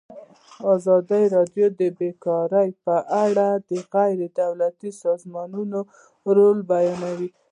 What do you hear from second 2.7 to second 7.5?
په اړه د غیر دولتي سازمانونو رول بیان کړی.